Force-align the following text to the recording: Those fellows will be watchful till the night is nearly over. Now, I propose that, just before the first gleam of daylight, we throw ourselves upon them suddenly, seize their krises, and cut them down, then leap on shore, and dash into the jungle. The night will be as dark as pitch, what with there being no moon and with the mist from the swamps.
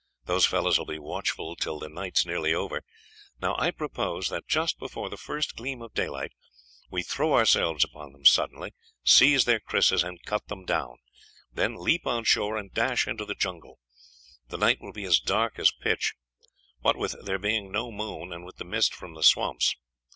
Those 0.25 0.47
fellows 0.47 0.79
will 0.79 0.87
be 0.87 0.97
watchful 0.97 1.55
till 1.55 1.77
the 1.77 1.87
night 1.87 2.17
is 2.17 2.25
nearly 2.25 2.55
over. 2.55 2.81
Now, 3.39 3.55
I 3.59 3.69
propose 3.69 4.29
that, 4.29 4.47
just 4.47 4.79
before 4.79 5.11
the 5.11 5.15
first 5.15 5.55
gleam 5.55 5.83
of 5.83 5.93
daylight, 5.93 6.31
we 6.89 7.03
throw 7.03 7.35
ourselves 7.35 7.83
upon 7.83 8.11
them 8.11 8.25
suddenly, 8.25 8.71
seize 9.03 9.45
their 9.45 9.59
krises, 9.59 10.03
and 10.03 10.25
cut 10.25 10.47
them 10.47 10.65
down, 10.65 10.97
then 11.53 11.75
leap 11.75 12.07
on 12.07 12.23
shore, 12.23 12.57
and 12.57 12.73
dash 12.73 13.07
into 13.07 13.25
the 13.25 13.35
jungle. 13.35 13.77
The 14.47 14.57
night 14.57 14.81
will 14.81 14.91
be 14.91 15.03
as 15.03 15.19
dark 15.19 15.59
as 15.59 15.71
pitch, 15.71 16.15
what 16.79 16.97
with 16.97 17.15
there 17.23 17.37
being 17.37 17.71
no 17.71 17.91
moon 17.91 18.33
and 18.33 18.43
with 18.43 18.55
the 18.57 18.65
mist 18.65 18.95
from 18.95 19.13
the 19.13 19.21
swamps. 19.21 19.75